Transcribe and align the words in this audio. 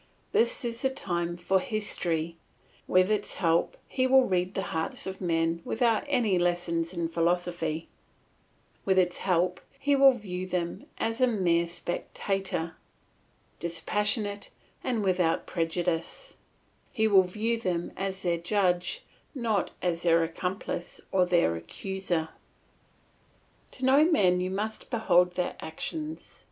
This 0.31 0.65
is 0.65 0.81
the 0.81 0.89
time 0.89 1.37
for 1.37 1.59
history; 1.59 2.35
with 2.87 3.11
its 3.11 3.35
help 3.35 3.77
he 3.87 4.07
will 4.07 4.23
read 4.23 4.55
the 4.55 4.63
hearts 4.73 5.05
of 5.05 5.21
men 5.21 5.61
without 5.63 6.03
any 6.07 6.39
lessons 6.39 6.91
in 6.91 7.07
philosophy; 7.07 7.87
with 8.83 8.97
its 8.97 9.19
help 9.19 9.61
he 9.77 9.95
will 9.95 10.13
view 10.13 10.47
them 10.47 10.87
as 10.97 11.21
a 11.21 11.27
mere 11.27 11.67
spectator, 11.67 12.75
dispassionate 13.59 14.49
and 14.83 15.03
without 15.03 15.45
prejudice; 15.45 16.35
he 16.91 17.07
will 17.07 17.21
view 17.21 17.59
them 17.59 17.91
as 17.95 18.23
their 18.23 18.37
judge, 18.39 19.03
not 19.35 19.69
as 19.83 20.01
their 20.01 20.23
accomplice 20.23 20.99
or 21.11 21.27
their 21.27 21.55
accuser. 21.55 22.29
To 23.73 23.85
know 23.85 24.03
men 24.05 24.39
you 24.41 24.49
must 24.49 24.89
behold 24.89 25.33
their 25.35 25.55
actions. 25.59 26.39